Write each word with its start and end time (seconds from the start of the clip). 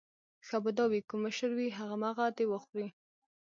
ښه 0.47 0.57
به 0.63 0.71
دا 0.77 0.85
وي 0.91 1.01
کوم 1.09 1.19
مشر 1.25 1.49
وي 1.57 1.67
همغه 1.79 2.25
دې 2.37 2.45
وخوري. 2.51 2.87